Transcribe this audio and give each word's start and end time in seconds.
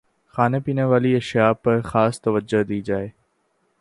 کھانے 0.33 0.59
پینے 0.59 0.83
والی 0.83 1.15
اشیا 1.15 1.51
پرخاص 1.53 2.21
توجہ 2.21 2.63
دی 2.63 2.81
جائے 2.81 3.07